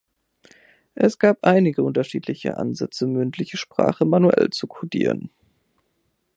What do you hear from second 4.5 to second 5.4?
codieren.